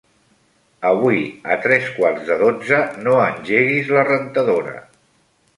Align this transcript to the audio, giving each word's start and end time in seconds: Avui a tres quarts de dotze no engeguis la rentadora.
Avui 0.91 1.19
a 1.55 1.57
tres 1.67 1.91
quarts 1.99 2.25
de 2.31 2.39
dotze 2.41 2.81
no 3.09 3.21
engeguis 3.27 3.95
la 3.99 4.07
rentadora. 4.11 4.79